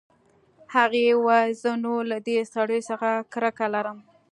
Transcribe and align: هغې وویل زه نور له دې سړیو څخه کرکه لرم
هغې 0.75 1.05
وویل 1.15 1.51
زه 1.63 1.71
نور 1.83 2.01
له 2.11 2.17
دې 2.27 2.37
سړیو 2.53 2.87
څخه 2.89 3.09
کرکه 3.33 3.65
لرم 3.75 3.97